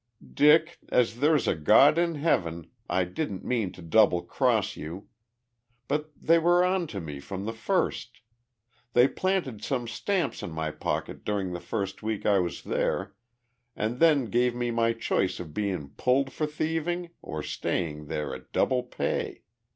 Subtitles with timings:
[0.33, 5.09] "Dick, as there's a God in heaven I didn't mean to double cross you.
[5.87, 8.21] But they were on to me from the first.
[8.93, 13.13] They planted some stamps in my pocket during the first week I was there
[13.75, 18.51] and then gave me my choice of bein' pulled for thieving or staying there at
[18.51, 19.43] double pay.